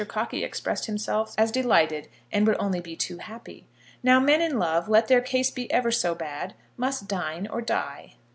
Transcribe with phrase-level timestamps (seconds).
[0.07, 3.67] Cockey expressed himself as delighted, and would only be too happy.
[4.01, 8.15] Now men in love, let their case be ever so bad, must dine or die.